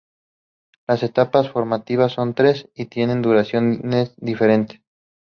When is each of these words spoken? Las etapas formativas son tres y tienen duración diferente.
Las 0.87 1.03
etapas 1.03 1.51
formativas 1.51 2.13
son 2.13 2.33
tres 2.33 2.67
y 2.73 2.87
tienen 2.87 3.21
duración 3.21 3.83
diferente. 4.17 4.83